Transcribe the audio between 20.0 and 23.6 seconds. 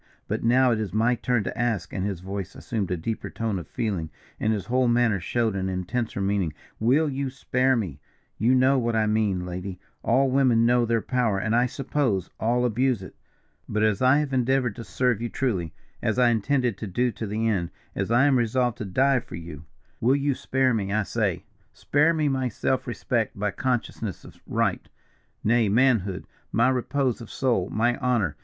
you spare me, I say? Spare me my self respect, my